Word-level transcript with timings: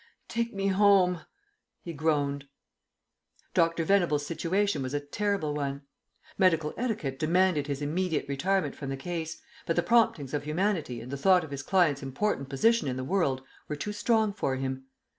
"Take 0.27 0.51
me 0.51 0.65
home," 0.69 1.21
he 1.83 1.93
groaned. 1.93 2.47
Dr. 3.53 3.83
Venables' 3.83 4.25
situation 4.25 4.81
was 4.81 4.95
a 4.95 4.99
terrible 4.99 5.53
one. 5.53 5.83
Medical 6.39 6.73
etiquette 6.75 7.19
demanded 7.19 7.67
his 7.67 7.83
immediate 7.83 8.25
retirement 8.27 8.75
from 8.75 8.89
the 8.89 8.97
case, 8.97 9.43
but 9.67 9.75
the 9.75 9.83
promptings 9.83 10.33
of 10.33 10.43
humanity 10.43 11.01
and 11.01 11.11
the 11.11 11.17
thought 11.17 11.43
of 11.43 11.51
his 11.51 11.61
client's 11.61 12.01
important 12.01 12.49
position 12.49 12.87
in 12.87 12.97
the 12.97 13.03
world 13.03 13.43
were 13.67 13.75
too 13.75 13.93
strong 13.93 14.33
for 14.33 14.55
him. 14.55 14.85